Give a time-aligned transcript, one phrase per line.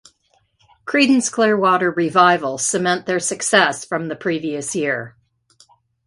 [0.83, 5.15] Creedence Clearwater Revival cement their success from the previous year.